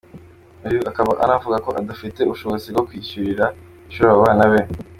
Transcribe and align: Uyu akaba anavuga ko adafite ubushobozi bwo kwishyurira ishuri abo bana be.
Uyu 0.67 0.79
akaba 0.89 1.09
anavuga 1.23 1.57
ko 1.65 1.69
adafite 1.79 2.19
ubushobozi 2.23 2.67
bwo 2.73 2.83
kwishyurira 2.87 3.45
ishuri 3.89 4.07
abo 4.11 4.21
bana 4.25 4.45
be. 4.51 4.61